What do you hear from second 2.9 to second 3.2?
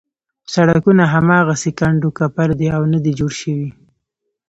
نه دي